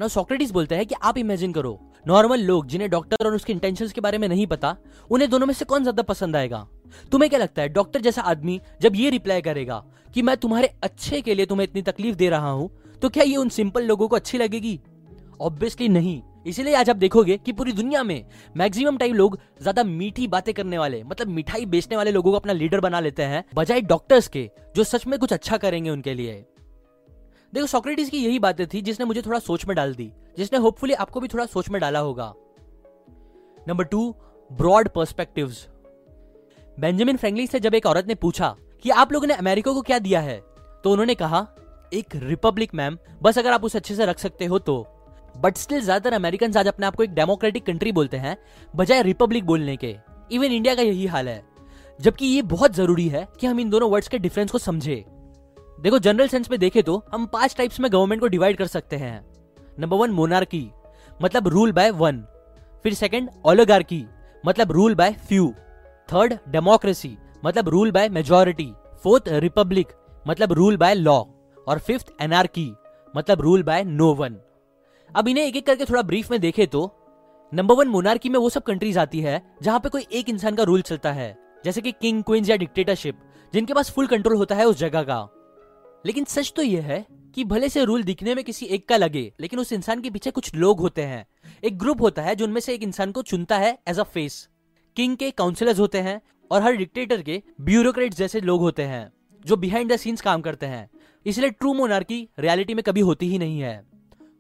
ना 0.01 0.09
सॉक्रेटिस 0.09 0.51
बोलते 0.51 0.75
हैं 0.75 0.87
कि 0.87 0.95
आप 1.03 1.19
इमेजिन 1.19 1.53
करो 1.53 1.79
नॉर्मल 2.07 2.41
लोग 2.43 2.67
जिन्हें 2.67 2.91
डॉक्टर 2.91 3.27
और 3.27 3.35
उसके 3.35 3.53
इंटेंशंस 3.53 3.93
के 3.93 4.01
बारे 4.01 4.19
में 4.19 4.29
नहीं 4.29 4.47
पता, 4.47 4.77
उन्हें 5.11 5.29
दोनों 5.31 5.47
में 5.47 5.55
से 5.55 5.65
कौन 5.65 5.83
ज़्यादा 5.83 6.03
पसंद 6.05 6.37
आएगा? 6.37 6.67
तुम्हें 7.13 7.29
क्या 7.31 7.39
लगता 7.39 7.63
है 7.63 7.69
डॉक्टर 7.69 8.01
जैसा 8.01 8.23
आदमी 8.23 8.61
जब 8.83 8.97
ये 8.97 9.11
रिप्लाई 9.11 9.43
करेगा 9.43 9.83
कि 10.15 10.23
मैं 10.23 10.37
तुम्हारे 10.37 10.73
अच्छे 10.83 11.21
के 11.21 11.35
लिए 11.35 11.47
तुम्हें 11.47 11.67
इतनी 11.67 11.83
तकलीफ़ 11.83 12.17
दे 12.17 12.29
रहा 12.31 12.51
हूँ 12.51 12.71
तो 13.03 13.09
क्या 13.09 13.25
ये 13.25 13.37
उन 13.37 13.49
सिंपल 13.49 13.85
लोगों 13.85 14.09
को 14.09 14.17
अच्छी 14.17 14.39
लगेगी? 14.39 14.79
ऑब्वियसली 15.41 15.89
नहीं। 15.89 16.21
इसीलिए 16.47 16.75
आज 16.75 16.91
आप 16.91 16.97
देखोगे 16.97 17.37
कि 17.37 17.53
पूरी 17.53 17.73
दुनिया 17.73 18.03
में 18.03 18.25
मैक्सिमम 18.57 18.97
टाइम 18.97 19.15
लोग 19.15 19.39
ज़्यादा 19.61 19.83
मीठी 19.85 20.27
बातें 20.27 20.53
करने 20.55 20.79
वाले 20.79 21.03
मतलब 21.05 21.29
मिठाई 21.29 21.65
बेचने 21.67 21.97
वाले 21.97 22.11
लोगों 22.11 22.31
को 22.33 22.37
अपना 22.37 22.53
लीडर 22.53 22.81
बना 22.81 23.01
लेते 23.01 23.23
हैं, 23.23 23.43
बजाय 23.55 23.81
डॉक्टर्स 23.83 24.29
के, 24.29 24.51
जो 24.77 24.85
सच 24.85 25.07
में 25.07 25.19
कुछ 25.19 25.33
अच्छा 25.33 25.57
करेंगे 25.57 25.91
उनके 25.91 26.15
लिए। 26.15 26.35
देखो 27.53 27.67
सोक्रेटिस 27.67 28.11
की 28.11 28.19
यही 28.19 28.39
बातें 28.39 28.67
थी 28.67 28.83
जिसने 28.83 29.07
मुझे 29.07 29.23
थोड़ा 29.23 29.39
सोच 29.41 29.67
में 29.67 29.75
डाल 29.77 29.95
दी, 29.95 30.11
जिसने 30.39 30.59
होपफुली 30.59 30.95
आपको 30.95 31.21
भी 31.21 31.29
थोड़ा 31.29 31.47
सोच 31.47 31.69
में 31.69 31.81
डाला 31.81 31.99
होगा। 32.01 32.33
Number 33.69 33.85
two 33.87 34.15
broad 34.51 34.89
perspective 34.89 35.55
Benjamin 36.79 37.17
Franklin 37.17 37.47
से 37.47 37.61
जब 37.61 37.75
एक 37.75 37.87
औरत 37.87 38.07
ने 38.07 38.15
पूछा 38.17 38.57
कि 38.85 38.91
आप 38.93 39.13
लोगों 39.13 39.27
ने 39.27 39.35
अमेरिका 39.37 39.73
को 39.73 39.83
क्या 39.83 39.99
दिया 40.01 40.21
है 40.21 40.43
तो 40.85 40.91
उन्होंने 40.93 41.15
कहा, 41.17 41.47
एक 41.93 42.17
रिपब्लिक 42.17 42.75
मैम 42.75 42.99
बस 43.23 43.39
अगर 43.39 43.53
आप 43.53 43.65
उसे 43.65 43.79
अच्छे 43.79 43.95
से 43.95 44.07
रख 44.07 44.19
सकते 44.19 44.45
हो 44.45 44.59
तो। 44.61 44.85
बट 45.37 45.57
स्टिल 45.57 45.81
ज़्यादातर 45.81 46.15
अमेरिकन 46.15 46.57
आज 46.57 46.69
अपने 46.69 46.87
आप 46.87 46.95
को 46.97 47.03
एक 47.03 47.15
डेमोक्रेटिक 47.15 47.65
कंट्री 47.67 47.93
बोलते 47.93 48.17
हैं, 48.17 48.37
बजाय 48.75 49.03
रिपब्लिक 49.03 49.45
बोलने 49.47 49.77
के। 49.77 49.97
इवन 50.33 50.53
इंडिया 50.53 50.75
का 50.75 50.83
यही 50.83 51.07
हाल 51.07 51.29
है। 51.29 51.43
जबकि 51.99 52.27
ये 52.27 52.43
बहुत 52.45 52.75
ज़रूरी 52.75 53.09
है 53.09 53.27
कि 53.41 53.47
हम 53.47 53.61
इन 53.61 53.71
दोनों 53.71 53.91
वर्ड्स 53.91 54.09
के 54.09 54.19
डिफरेंस 54.19 54.51
को 54.51 54.59
समझे। 54.59 55.05
देखो 55.79 55.99
जनरल 55.99 56.29
सेंस 56.29 56.51
में 56.51 56.59
देखे 56.61 56.83
तो 56.83 57.03
हम 57.13 57.27
पाँच 57.27 57.57
टाइप्स 57.57 57.81
में 57.81 57.91
गवर्नमेंट 57.93 58.21
को 58.21 58.27
डिवाइड 58.27 58.57
कर 58.57 58.67
सकते 58.67 58.97
हैं। 58.97 59.21
नंबर 59.81 59.97
वन 59.97 60.11
मोनार्की 60.11 60.69
मतलब 61.21 61.49
रूल 61.49 61.73
बाय 61.73 61.91
वन 61.93 62.25
फिर 62.85 62.95
सेकंड 62.95 63.31
ओलोगार्की 63.47 64.05
मतलब 64.45 64.73
rule 64.73 64.95
by 64.95 65.13
few 65.29 65.53
third 66.09 66.35
democracy 66.49 67.17
मतलब 67.45 67.69
rule 67.69 67.91
by 67.93 68.09
majority 68.09 68.73
fourth 69.05 69.29
republic 69.41 69.93
मतलब 70.29 70.53
रूल 70.53 70.77
बाय 70.77 70.95
लॉ 70.95 71.23
और 71.67 71.79
फिफ्थ 71.79 72.13
एनआरकी 72.23 72.71
मतलब 73.15 73.41
रूल 73.41 73.63
बाय 73.63 73.85
नो 73.85 74.13
वन 74.15 74.37
अब 75.11 75.29
इन्हें 75.29 75.45
एक 75.45 75.57
एक 75.57 75.67
करके 75.67 75.85
थोड़ा 75.85 76.03
ब्रीफ 76.03 76.31
में 76.31 76.41
देखे 76.41 76.67
तो 76.67 76.91
नंबर 77.53 77.75
वन 77.75 77.89
मोनार्की 77.89 78.29
में 78.29 78.39
वो 78.39 78.49
सब 78.51 78.63
कंट्रीज़ 78.63 78.99
आती 78.99 79.21
है, 79.21 79.43
जहाँ 79.63 79.81
पे 79.81 79.89
कोई 79.89 80.07
एक 80.13 80.29
इंसान 80.29 80.55
का 80.55 80.63
रूल 80.63 80.83
चलता 80.83 81.13
है, 81.13 81.37
जैसे 81.65 81.81
कि 81.81 81.93
किंग 81.93 82.23
क्वींस 82.23 82.49
या 82.51 82.57
डिक्टेटरशिप 82.57 83.21
जिनके 83.53 83.75
पास 83.75 83.91
फुल 83.91 84.07
कंट्रोल 84.07 84.37
होता 84.37 84.55
है 84.55 84.67
उस 84.67 84.79
जगह 84.79 85.03
का। 85.03 85.29
लेकिन 86.07 86.25
सच 86.25 86.53
तो 86.57 86.63
यह 86.63 86.85
है 86.85 87.05
कि 87.35 87.45
भले 87.45 87.69
से 87.69 87.85
रूल 87.85 88.03
दिखने 88.03 88.35
में 88.35 88.43
किसी 88.45 88.67
एक 88.67 88.89
का 88.89 88.97
लगे, 88.97 89.33
लेकिन 89.41 89.59
उस 89.59 89.73
इंसान 89.73 90.01
के 90.01 90.11
पीछे 90.11 90.31
कुछ 90.31 90.55
लोग 90.55 90.81
होते 90.81 91.03
हैं। 91.03 91.27
एक 91.65 91.79
ग्रुप 91.79 92.03
होता 92.03 92.23
है 92.23 92.35
जो 92.37 92.45
उनमें 92.45 92.61
से 92.61 92.75
एक 92.75 92.83
इंसान 92.83 93.13
को 93.13 93.23
चुनता 93.23 93.59
है 93.59 93.77
एज 93.89 93.99
अ 93.99 94.03
फेस 94.05 94.49
किंग 94.97 95.17
के 95.17 95.31
काउंसिलर्स 95.31 95.81
होते 95.81 96.01
हैं 96.01 96.21
और 96.51 96.63
हर 96.63 96.77
डिक्टेटर 96.77 97.23
के 97.23 97.43
ब्यूरोक्रेट 97.61 98.15
जैसे 98.15 98.41
लोग 98.41 98.61
होते 98.61 98.83
हैं, 98.83 99.13
जो 99.45 99.57
बिहाइंड 99.57 99.93
द 99.93 99.97
सीन्स 99.97 100.21
काम 100.21 100.41
करते 100.41 100.67
हैं। 100.67 100.89
इसलिए 101.27 101.51
ट्रू 101.51 101.75
मोनार्की 101.75 102.29
रियलिटी 102.39 102.75
में 102.75 102.83
कभी 102.83 103.01
होती 103.01 103.29
ही 103.29 103.39
नहीं 103.39 103.61
है। 103.61 103.85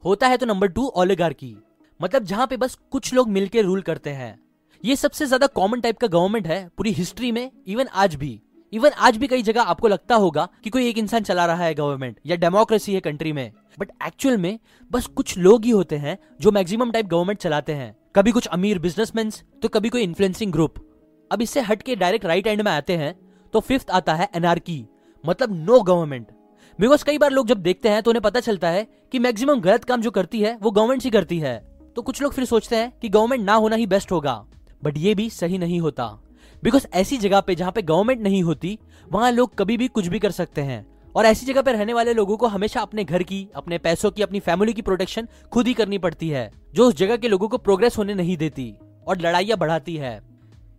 होता 0.04 0.28
है 0.28 0.36
तो 0.36 0.46
नंबर 0.46 0.68
टू 0.68 0.86
ओलिगार्की 0.96 1.56
मतलब 2.00 2.24
जहाँ 2.24 2.46
पे 2.46 2.56
बस 2.56 2.78
कुछ 2.90 3.12
लोग 3.14 3.28
मिलकर 3.28 3.64
रूल 3.64 3.82
करते 3.82 4.10
हैं। 4.10 4.38
ये 4.84 4.96
सबसे 4.96 5.26
ज़्यादा 5.26 5.46
कॉमन 5.48 5.80
टाइप 5.80 5.98
का 5.98 6.06
गवर्नमेंट 6.06 6.46
है 6.46 6.68
पूरी 6.76 6.90
हिस्ट्री 6.92 7.30
में 7.32 7.50
इवन 7.66 7.86
आज 7.94 8.14
भी। 8.14 8.40
इवन 8.72 8.90
आज 8.98 9.16
भी 9.16 9.26
कई 9.26 9.42
जगह 9.42 9.62
आपको 9.62 9.88
लगता 9.88 10.14
होगा 10.14 10.48
कि 10.64 10.70
कोई 10.70 10.88
एक 10.88 10.98
इंसान 10.98 11.22
चला 11.22 11.46
रहा 11.46 11.64
है 11.64 11.74
गवर्नमेंट 11.74 12.18
या 12.26 12.36
डेमोक्रेसी 12.36 12.94
है 12.94 13.00
कंट्री 13.00 13.32
में। 13.32 13.50
बट 13.78 13.90
एक्चुअल 14.06 14.36
में 14.38 14.58
बस 14.90 15.06
कुछ 15.08 15.36
लोग 15.38 15.64
ही 15.64 15.70
होते 15.70 15.96
हैं 15.96 16.18
जो 16.40 16.50
मैक्सिमम 16.52 16.90
टाइप 16.90 17.06
गवर्नमेंट 17.06 17.38
चलाते 17.40 17.74
हैं। 17.74 17.94
कभी 18.16 18.32
कुछ 18.32 18.46
अमीर 18.48 18.78
बिजनेसमैन 18.78 19.30
तो 19.62 19.68
कभी 19.68 19.88
कोई 19.88 20.02
इन्फ्लुएंसिंग 20.02 20.52
ग्रुप 20.52 20.74
अब 21.30 21.42
इससे 21.42 21.60
हट 21.62 21.82
के 21.82 21.96
डायरेक्ट 21.96 22.26
राइट 22.26 22.46
एंड 22.46 22.62
में 22.62 22.72
आते 22.72 22.96
हैं 22.96 23.14
तो 23.54 23.60
फिफ्थ 23.60 23.90
आता 23.92 24.14
है 24.14 24.28
एनआरकी 24.34 24.84
मतलब 25.24 25.52
नो 25.60 25.80
गवर्नमेंट 25.82 26.26
बिकॉज़ 26.80 27.04
कई 27.04 27.18
बार 27.18 27.30
लोग 27.30 27.46
जब 27.46 27.58
देखते 27.58 27.88
हैं 27.88 28.02
तो 28.02 28.10
उन्हें 28.10 28.22
पता 28.22 28.40
चलता 28.40 28.68
है 28.68 28.86
कि 29.12 29.18
मैक्सिमम 29.18 29.60
गलत 29.60 29.84
काम 29.84 30.00
जो 30.00 30.10
करती 30.10 30.40
है, 30.40 30.58
वो 30.62 30.70
गवर्नमेंट 30.70 31.02
ही 31.02 31.10
करती 31.10 31.38
है। 31.38 31.56
तो 31.96 32.02
कुछ 32.02 32.22
लोग 32.22 32.32
फिर 32.32 32.44
सोचते 32.44 32.76
हैं 32.76 32.92
कि 33.02 33.08
गवर्नमेंट 33.08 33.44
ना 33.44 33.54
होना 33.54 33.76
ही 33.76 33.86
बेस्ट 33.86 34.12
होगा। 34.12 34.44
बट 34.84 34.98
ये 34.98 35.14
भी 35.14 35.30
सही 35.30 35.58
नहीं 35.58 35.80
होता। 35.80 36.06
बिकॉज़ 36.62 36.86
ऐसी 36.94 37.16
जगह 37.16 37.40
पे 37.40 37.54
जहाँ 37.54 37.72
पे 37.72 37.82
गवर्नमेंट 37.82 38.20
नहीं 38.20 38.42
होती, 38.42 38.78
वहाँ 39.12 39.30
लोग 39.32 39.54
कभी 39.54 39.76
भी 39.76 39.88
कुछ 39.88 40.06
भी 40.06 40.18
कर 40.18 40.30
सकते 40.30 40.60
हैं। 40.60 40.86
और 41.14 41.26
ऐसी 41.26 41.46
जगह 41.46 41.62
पे 41.62 41.72
रहने 41.72 41.92
वाले 41.92 42.14
लोगों 42.14 42.36
को 42.36 42.46
हमेशा 42.46 42.80
अपने 42.80 43.04
घर 43.04 43.22
की, 43.22 43.48
अपने 43.56 43.78
पैसों 43.78 44.10
की, 44.10 44.22
अपनी 44.22 44.40
फैमिली 44.40 44.72
की 44.72 44.82
प्रोटेक्शन 44.82 45.28
खुद 45.52 45.66
ही 45.66 45.74
करनी 45.74 45.98
पड़ती 45.98 46.28
है, 46.28 46.50
जो 46.74 46.88
उस 46.88 46.94
जगह 46.94 47.16
के 47.16 47.28
लोगों 47.28 47.48
को 47.48 47.58
प्रोग्रेस 47.58 47.98
होने 47.98 48.14
नहीं 48.14 48.36
देती 48.36 48.74
और 49.06 49.20
लड़ाइयाँ 49.20 49.58
बढ़ाती 49.58 49.96
है। 49.96 50.20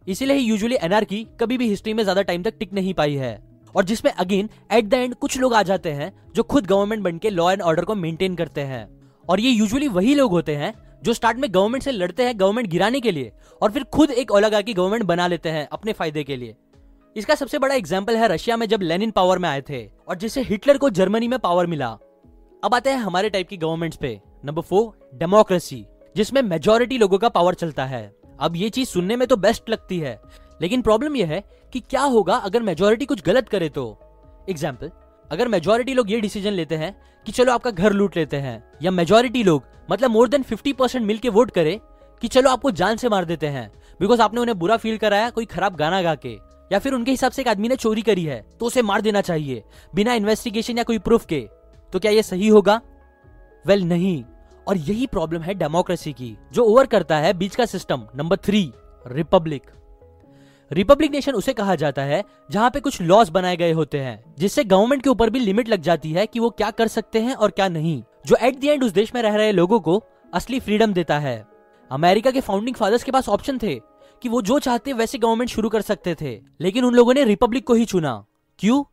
इसीलिए 0.07 0.37
यूजुअली 0.37 0.77
एनआरकी 0.81 1.27
कभी 1.39 1.57
भी 1.57 1.69
हिस्ट्री 1.69 1.93
में 1.93 2.03
ज़्यादा 2.03 2.21
टाइम 2.21 2.43
तक 2.43 2.53
टिक 2.59 2.73
नहीं 2.73 2.93
पाई 2.93 3.15
है। 3.15 3.56
और 3.75 3.83
जिसमें 3.83 4.11
अगेन 4.13 4.49
एट 4.71 4.85
द 4.85 4.93
एंड 4.93 5.15
कुछ 5.15 5.37
लोग 5.39 5.53
आ 5.53 5.61
जाते 5.63 5.91
हैं 5.91 6.11
जो 6.35 6.43
खुद 6.43 6.65
गवर्नमेंट 6.67 7.03
बन 7.03 7.17
के 7.17 7.29
लॉ 7.29 7.51
एंड 7.51 7.61
ऑर्डर 7.61 7.85
को 7.85 7.95
मेंटेन 7.95 8.35
करते 8.35 8.61
हैं। 8.63 8.87
और 9.27 9.39
ये 9.39 9.49
यूजुअली 9.49 9.87
वही 9.89 10.15
लोग 10.15 10.31
होते 10.31 10.55
हैं 10.55 10.73
जो 11.03 11.13
स्टार्ट 11.13 11.37
में 11.37 11.49
गवर्नमेंट 11.53 11.83
से 11.83 11.91
लड़ते 11.91 12.23
हैं 12.23 12.39
गवर्नमेंट 12.39 12.69
गिराने 12.69 12.99
के 12.99 13.11
लिए 13.11 13.31
और 13.61 13.71
फिर 13.71 13.83
खुद 13.85 14.11
एक 14.11 14.31
ओलागा 14.31 14.61
की 14.61 14.73
गवर्नमेंट 14.73 15.03
बना 15.05 15.27
लेते 15.27 15.49
हैं 15.49 15.67
अपने 15.67 15.93
फ़ायदे 15.93 16.23
के 16.23 16.35
लिए। 16.35 16.55
इसका 17.15 17.35
सबसे 17.35 17.59
बड़ा 17.59 17.75
एग्ज़ाम्पल 17.75 18.17
है 18.17 18.27
रशिया 18.27 18.57
में 18.57 18.65
जब 18.67 18.81
लेनिन 18.81 19.11
पावर 19.11 19.39
में 19.39 19.47
आए 19.49 19.61
थे 19.69 19.85
और 20.07 20.17
जिससे 20.17 20.41
हिटलर 20.41 20.77
को 20.77 20.89
जर्मनी 20.91 21.27
में 21.27 21.37
पावर 21.39 21.67
मिला। 21.67 21.87
अब 22.63 22.73
आते 22.73 22.89
हैं 22.89 22.97
हमारे 22.97 23.29
टाइप 23.29 23.47
की 23.47 23.57
गवर्नमेंट्स 23.57 23.97
पे। 23.97 24.19
नंबर 24.45 24.61
फोर 24.61 25.09
डेमोक्रेसी 25.15 25.85
जिसमें 26.15 26.41
मेजोरिटी 26.41 26.97
लोगों 26.97 27.17
का 27.17 27.29
पावर 27.29 27.53
चलता 27.53 27.85
है। 27.85 28.05
अब 28.39 28.55
ये 28.55 28.69
चीज़ 28.69 28.89
सुनने 28.89 29.15
में 29.15 29.27
तो 29.27 29.35
बेस्ट 29.37 29.69
लगती 29.69 29.99
है। 29.99 30.19
लेकिन 30.61 30.81
प्रॉब्लम 30.81 31.15
यह 31.15 31.27
है 31.27 31.43
कि 31.73 31.79
क्या 31.79 32.01
होगा 32.01 32.35
अगर 32.35 32.61
मेजोरिटी 32.61 33.05
कुछ 33.05 33.23
गलत 33.23 33.49
करे 33.49 33.69
तो? 33.69 33.85
एग्ज़ाम्पल 34.49 34.91
अगर 35.31 35.47
मेजोरिटी 35.47 35.93
लोग 35.93 36.11
ये 36.11 36.19
डिसीज़न 36.21 36.51
लेते 36.51 36.75
हैं 36.75 36.95
कि 37.25 37.31
चलो 37.31 37.53
आपका 37.53 37.71
घर 37.71 37.93
लूट 37.93 38.17
लेते 38.17 38.37
हैं 38.37 38.71
या 38.81 38.91
मेजोरिटी 38.91 39.43
लोग 39.43 39.63
मतलब 39.91 40.11
मोर 40.11 40.29
देन 40.29 40.43
फिफ्टी 40.43 40.73
परसेंट 40.73 41.05
मिलकर 41.05 41.29
वोट 41.29 41.51
करे 41.51 41.79
कि 42.21 42.27
चलो 42.27 42.49
आपको 42.49 42.71
जान 42.71 42.97
से 42.97 43.09
मार 43.09 43.25
देते 43.25 43.47
हैं 43.47 43.71
बिकॉज़ 43.99 44.21
आपने 44.21 44.41
उन्हें 44.41 44.59
बुरा 44.59 44.77
फील 44.77 44.97
कराया 44.97 45.29
कोई 45.29 45.45
खराब 45.45 45.75
गाना 45.75 46.01
गा 46.01 46.15
के 46.15 46.37
या 46.71 46.79
फिर 46.79 46.93
उनके 46.93 47.11
हिसाब 47.11 47.31
से 47.31 47.41
एक 47.41 47.47
आदमी 47.47 47.67
ने 47.67 47.75
चोरी 47.75 48.01
करी 48.01 48.23
है 48.23 48.45
तो 48.59 48.65
उसे 48.65 48.81
मार 48.81 49.01
देना 49.01 49.21
चाहिए 49.21 49.63
बिना 49.95 50.13
इन्वेस्टिगेशन 50.13 50.77
या 50.77 50.83
कोई 50.83 50.97
प्रूफ 50.99 51.25
के। 51.25 51.47
तो 51.93 51.99
क्या 51.99 52.11
ये 52.11 52.23
सही 52.23 52.47
होगा? 52.47 52.81
वेल 53.65 53.79
well, 53.79 53.93
नहीं। 53.93 54.23
और 54.67 54.77
यही 54.77 55.07
प्रॉब्लम 55.07 55.41
है 55.41 55.53
डेमोक्रेसी 55.53 56.13
की 56.13 56.37
जो 56.53 56.63
ओवर 56.63 56.85
करता 56.85 57.17
है 57.17 57.33
बीच 57.33 57.55
का 57.55 57.65
system 57.65 58.07
number 58.15 58.37
three 58.37 58.71
republic 59.07 59.63
republic 60.71 61.11
nation 61.11 61.31
उसे 61.31 61.53
कहा 61.53 61.75
जाता 61.75 62.01
है, 62.01 62.23
जहाँ 62.51 62.69
पे 62.69 62.79
कुछ 62.79 63.01
लॉस 63.01 63.29
बनाए 63.29 63.55
गए 63.57 63.71
होते 63.71 63.99
हैं, 63.99 64.23
जिससे 64.39 64.63
गवर्नमेंट 64.63 65.03
के 65.03 65.09
ऊपर 65.09 65.29
भी 65.29 65.39
लिमिट 65.39 65.69
लग 65.69 65.81
जाती 65.81 66.11
है 66.11 66.25
कि 66.25 66.39
वो 66.39 66.49
क्या 66.49 66.71
कर 66.71 66.87
सकते 66.87 67.19
हैं 67.19 67.35
और 67.35 67.51
क्या 67.51 67.67
नहीं। 67.69 68.01
जो 68.27 68.35
एट 68.37 68.55
दी 68.55 68.67
एंड 68.67 68.83
उस 68.83 68.91
देश 68.91 69.13
में 69.15 69.21
रह 69.21 69.35
रहे 69.35 69.51
लोगों 69.51 69.79
को 69.79 70.01
असली 70.33 70.59
फ्रीडम 70.59 70.93
देता 70.93 71.19
है। 71.19 71.45
अमेरिका 71.91 72.31
के 72.31 72.41
फाउंडिंग 72.41 72.75
फादर्स 72.75 73.03
के 73.03 73.11
पास 73.11 73.29
ऑप्शन 73.29 73.57
थे 73.57 73.79
कि 74.21 74.29
वो 74.29 74.41
जो 74.41 74.59
चाहते 74.59 74.93
वैसे 74.93 75.17
गवर्नमेंट 75.17 75.49
शुरू 75.49 75.69
कर 75.69 75.81
सकते 75.81 76.15
थे, 76.21 76.39
लेकिन 76.59 76.85
उन 76.85 76.93
लोगों 76.93 77.13
ने 77.13 77.23
रिपब्लिक 77.23 77.65
को 77.67 77.73
ही 77.73 77.85
चुना। 77.85 78.23
क्यों? 78.59 78.83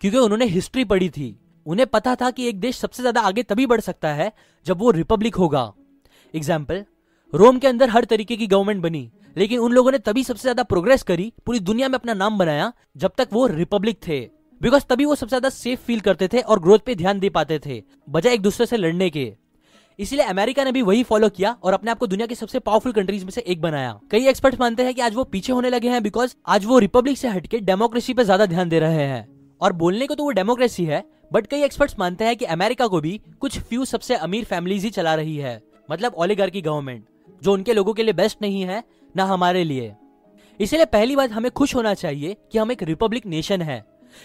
क्योंकि 0.00 0.18
उन्होंने 0.18 0.44
हिस्ट्री 0.46 0.84
पढ़ी 0.84 1.08
थी। 1.08 1.36
उन्हें 1.66 1.86
पता 1.86 2.14
था 2.14 2.30
कि 2.30 2.48
एक 2.48 2.60
देश 2.60 2.78
सबसे 2.78 3.02
ज़्यादा 3.02 3.20
आगे 3.20 3.42
तभी 3.42 3.66
बढ़ 3.66 3.80
सकता 3.80 4.08
है 4.08 4.32
जब 4.66 4.78
वो 4.78 4.90
रिपब्लिक 4.90 5.34
होगा। 5.34 5.72
एग्ज़ाम्पल 6.34 6.84
रोम 7.32 7.58
के 7.58 7.66
अंदर 7.66 7.90
हर 7.90 8.04
तरीके 8.04 8.36
की 8.36 8.46
गवर्नमेंट 8.46 8.82
बनी। 8.82 9.10
लेकिन 9.36 9.58
उन 9.58 9.72
लोगों 9.72 9.92
ने 9.92 9.98
तभी 10.00 10.24
सबसे 10.24 10.42
ज़्यादा 10.42 10.62
प्रोग्रेस 10.64 11.02
करी, 11.02 11.32
पूरी 11.46 11.60
दुनिया 11.60 11.88
में 11.88 11.94
अपना 11.94 12.14
नाम 12.14 12.38
बनाया, 12.38 12.72
जब 12.96 13.12
तक 13.18 13.28
वो 13.32 13.46
रिपब्लिक 13.48 13.98
थे। 14.08 14.20
बिकॉज़ 14.60 14.84
तभी 14.84 15.04
वो 15.04 15.14
सबसे 15.14 15.28
ज़्यादा 15.28 15.48
सेफ़ 15.50 15.80
फील 15.80 16.00
करते 16.00 16.28
थे 16.28 16.40
और 16.40 16.60
ग्रोथ 16.60 16.78
पे 16.78 16.94
ध्यान 16.94 17.20
दे 17.20 17.28
पाते 17.30 17.58
थे, 17.58 17.82
बजाय 18.08 18.34
एक 18.34 18.42
दूसरे 18.42 18.66
से 18.66 18.76
लड़ने 18.76 19.10
के। 19.10 19.32
इसीलिए 19.98 20.24
अमेरिका 20.26 20.64
ने 20.64 20.72
भी 20.72 20.82
वही 20.82 21.02
फॉलो 21.02 21.28
किया 21.28 21.56
और 21.62 21.72
अपने 21.72 21.90
आप 21.90 21.98
को 21.98 22.06
दुनिया 22.06 22.26
की 22.26 22.34
सबसे 22.34 22.58
पावरफुल 22.60 22.92
कंट्रीज़ 22.92 23.24
में 23.24 23.30
से 23.30 23.40
एक 23.42 23.60
बनाया। 23.60 23.98
कई 24.10 24.26
एक्सपर्ट 24.28 24.60
मानते 24.60 24.82
हैं 24.82 24.94
कि 24.94 25.00
आज 25.00 25.14
वो 25.14 25.24
पीछे 25.26 25.52
होने 25.52 25.70
लगे 25.70 25.88
हैं 25.88 26.02
बिकॉज़ 26.02 26.34
आज 26.48 26.64
वो 26.64 26.78
रिपब्लिक 26.78 27.18
से 27.18 27.28
हटके 27.28 27.58
डेमोक्रेसी 27.60 28.14
पे 28.14 28.24
ज़्यादा 28.24 28.46
ध्यान 28.46 28.68
दे 28.68 28.78
रहे 28.78 29.02
हैं। 29.04 29.26
और 29.60 29.72
बोलने 29.74 30.06
को 30.06 30.14
तो 30.14 30.24
वो 30.24 30.30
डेमोक्रेसी 30.32 30.84
है 30.84 31.04
बट 31.32 31.46
कई 31.46 31.62
एक्सपर्ट्स 31.62 31.94
मानते 31.98 32.24
हैं 32.24 32.36
कि 32.36 32.44
अमेरिका 32.46 32.86
को 32.86 33.00
भी 33.00 33.20
कुछ 33.40 33.58
फ्यू 33.60 33.84
सबसे 33.84 34.14
अमीर 34.18 34.44
फैमिलीज़ 34.44 34.84
ही 34.84 34.90
चला 34.90 35.14
रही 35.14 35.36
है 35.36 35.60
मतलब 35.88 36.14
ओलिगर 36.14 36.50
की 36.50 36.62
गवर्नमेंट 36.62 37.04
जो 37.42 37.52
उनके 37.52 37.72
लोगों 37.72 37.92
के 37.94 38.02
लिए 38.02 38.12
बेस्ट 38.14 38.42
नहीं 38.42 38.62
है 38.62 38.82
ना 39.16 39.24
हमारे 39.24 39.64
लिए। 39.64 39.94
इसलिए 40.60 40.84
पहली 40.84 41.16
बात 41.16 41.30
हमें 41.30 41.50
खुश 41.50 41.74
होना 41.74 41.94
चाहिए 41.94 42.36
कि 42.52 42.58
हम 42.58 42.72
एक 42.72 42.82
रिपब्लिक 42.82 43.26
नेशन 43.26 43.62
है। 43.62 43.84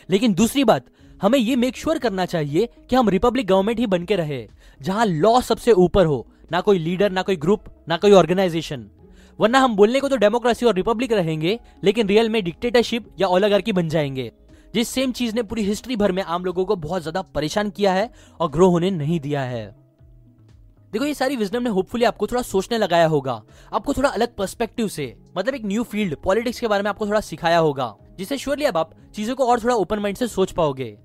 लेकिन 0.10 0.34
दूसरी 0.34 0.64
बात, 0.64 0.86
हमें 1.22 1.38
ये 1.40 1.56
मेक 1.56 1.78
श्योर 1.78 1.98
करना 1.98 2.26
चाहिए 2.26 2.70
कि 2.90 2.96
हम 2.96 3.10
रिपब्लिक 3.10 3.48
गवर्नमेंट 3.48 3.80
ही 3.80 3.88
बन 3.88 4.06
के 4.06 4.16
रहे, 4.16 4.48
जहाँ 4.82 5.06
लॉ 5.06 5.40
सबसे 5.42 5.72
ऊपर 5.72 6.06
हो, 6.06 6.26
ना 6.52 6.62
कोई 6.62 6.80
लीडर 6.80 7.12
ना 7.12 7.22
कोई 7.22 7.36
ग्रुप 7.36 7.64
ना 7.90 7.98
कोई 7.98 8.12
ऑर्गेनाइजेशन 8.12 8.90
वरना 9.40 9.60
हम 9.60 9.76
बोलने 9.76 10.00
को 10.00 10.10
तो 10.10 10.16
डेमोक्रेसी 10.16 10.66
और 10.66 10.76
रिपब्लिक 10.76 11.12
रहेंगे, 11.12 11.60
लेकिन 11.84 12.08
रियल 12.08 12.30
में 12.30 12.44
डिक्टेटरशिप 12.44 13.10
या 13.20 13.28
ओलागार्की 13.28 13.72
बन 13.72 13.90
जाएँगे। 13.90 14.32
जिस 14.76 14.90
सेम 14.90 15.12
चीज़ 15.12 15.36
ने 15.36 15.44
पूरी 15.44 15.64
हिस्ट्री 15.64 15.96
भर 15.96 16.12
में 16.12 16.22
आम 16.24 16.46
लोगों 16.46 16.66
को 16.66 16.76
बहुत 16.76 17.02
ज़्यादा 17.02 17.22
परेशान 17.22 17.70
किया 17.70 17.94
है 17.94 18.10
और 18.40 18.50
ग्रो 18.52 18.70
होने 18.70 18.92
नहीं 18.92 19.20
दिया 19.20 19.42
है। 19.42 19.85
देखो, 20.94 21.06
ये 21.06 21.14
सारी 21.14 21.36
विजडम 21.36 21.64
ने 21.64 21.70
होपफुली 21.70 22.06
आपको 22.06 22.28
थोड़ा 22.28 22.42
सोचने 22.42 22.78
लगाया 22.78 23.08
होगा। 23.08 23.42
आपको 23.74 23.94
थोड़ा 23.94 24.10
अलग 24.10 24.36
पर्सपेक्टिव 24.36 24.88
से 24.88 25.14
मतलब 25.38 25.56
एक 25.56 25.66
न्यू 25.66 25.84
फ़ील्ड 25.84 26.16
पॉलिटिक्स 26.24 26.60
के 26.60 26.68
बारे 26.68 26.84
में 26.84 26.90
आपको 26.90 27.08
थोड़ा 27.08 27.20
सिखाया 27.22 27.58
होगा, 27.60 27.96
जिससे 28.18 28.38
श्योरली 28.38 28.66
अब 28.66 28.78
आप 28.78 28.94
चीज़ों 29.16 29.36
को 29.36 29.46
और 29.46 29.64
थोड़ा 29.64 29.76
ओपन 29.76 30.00
माइंड 30.00 30.18
से 30.18 30.28
सोच 30.28 30.52
पाओगे। 30.52 30.96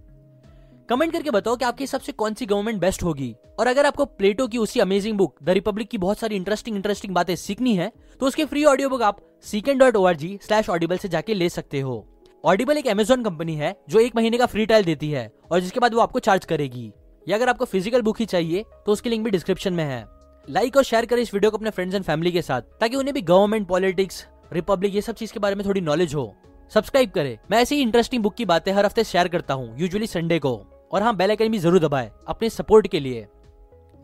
कमेंट 0.88 1.12
करके 1.12 1.30
बताओ 1.30 1.56
कि 1.56 1.64
आपके 1.64 1.84
हिसाब 1.84 2.00
से 2.00 2.12
कौन 2.12 2.34
सी 2.34 2.46
गवर्नमेंट 2.46 2.80
बेस्ट 2.80 3.02
होगी। 3.02 3.34
और 3.58 3.66
अगर 3.66 3.86
आपको 3.86 4.04
प्लेटो 4.04 4.46
की 4.46 4.58
उसी 4.58 4.80
अमेजिंग 4.80 5.16
बुक 5.18 5.42
द 5.42 5.50
रिपब्लिक 5.50 5.88
की 5.88 5.98
बहुत 5.98 6.18
सारी 6.18 6.36
इंटरेस्टिंग 6.36 6.76
इंटरेस्टिंग 6.76 7.14
बातें 7.14 7.34
सीखनी 7.36 7.74
है 7.76 7.90
तो 8.20 8.26
उसके 8.26 8.44
फ्री 8.44 8.64
ऑडियो 8.64 8.88
बुक 8.88 9.02
आप 9.02 9.20
सीकेंड 9.46 9.80
dot 9.80 9.96
O 9.96 10.04
R 10.04 10.16
G 10.16 10.38
slash 10.42 10.68
audible 10.70 10.96
से 10.96 11.08
जाके 11.08 11.34
ले 11.34 11.48
सकते 11.48 11.80
हो। 11.80 12.06
ऑडिबल 12.44 12.78
एक 12.78 12.86
अमेजोन 12.86 13.22
कंपनी 13.24 13.54
है, 13.54 13.74
जो 13.88 13.98
एक 13.98 14.16
महीने 14.16 14.38
का 14.38 14.46
फ्री 14.46 14.66
ट्रायल 14.66 14.84
देती 14.84 15.10
है, 15.10 15.30
और 15.52 15.60
जिसके 15.60 15.80
बाद 15.80 15.94
वो 15.94 16.00
आपको 16.00 16.18
चार्ज 16.18 16.44
करेगी। 16.44 16.90
या 17.26 17.36
अगर 17.36 17.48
आपको 17.48 17.64
फ़िज़िकल 17.64 18.02
बुक 18.02 18.20
ही 18.20 18.26
चाहिए 18.26 18.64
तो 18.86 18.92
उसकी 18.92 19.10
लिंक 19.10 19.24
भी 19.24 19.30
डिस्क्रिप्शन 19.30 19.72
में 19.72 19.84
है। 19.84 20.04
लाइक 20.48 20.76
और 20.76 20.84
शेयर 20.84 21.06
करें 21.06 21.22
इस 21.22 21.32
वीडियो 21.34 21.50
को 21.50 21.56
अपने 21.56 21.70
फ्रेंड्स 21.70 21.94
एंड 21.94 22.04
फैमिली 22.04 22.32
के 22.32 22.42
साथ, 22.42 22.62
ताकि 22.80 22.96
उन्हें 22.96 23.14
भी 23.14 23.22
गवर्नमेंट 23.22 23.66
पॉलिटिक्स 23.68 24.24
रिपब्लिक 24.52 24.94
ये 24.94 25.00
सब 25.00 25.14
चीज़ 25.14 25.32
के 25.32 25.40
बारे 25.40 25.54
में 25.54 25.66
थोड़ी 25.66 25.80
नॉलेज 25.80 26.14
हो। 26.14 26.34
सब्सक्राइब 26.72 27.10
करें। 27.10 27.38
मैं 27.50 27.60
ऐसी 27.60 27.80
इंटरेस्टिंग 27.82 28.22
बुक 28.22 28.34
की 28.34 28.44
बातें 28.44 28.72
हर 28.72 28.84
हफ़्ते 28.84 29.04
शेयर 29.04 29.28
करता 29.28 29.54
हूँ 29.54 29.78
यूजुअली 29.80 30.06
संडे 30.06 30.38
को। 30.38 30.54
और 30.92 31.02
हाँ 31.02 31.14
बेल 31.16 31.30
आइकन 31.30 31.48
भी 31.48 31.58
ज़रूर 31.58 31.78
दबाए, 31.78 32.10
अपने 32.28 32.50
सपोर्ट 32.50 32.86
के 32.86 33.00
लिए। 33.00 33.26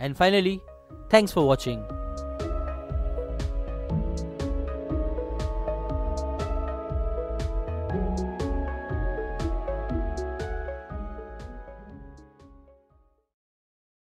And 0.00 0.14
finally 0.14 0.58
thanks 1.12 1.32
for 1.32 1.44
watching 1.44 2.05